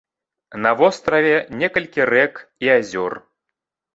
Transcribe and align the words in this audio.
На 0.65 0.71
востраве 0.79 1.35
некалькі 1.59 2.01
рэк 2.11 2.33
і 2.69 2.71
азёр. 2.79 3.13